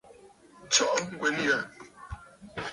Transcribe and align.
Tsɔʼɔ 0.71 0.99
ŋgwen 1.11 1.37
yâ. 1.45 1.57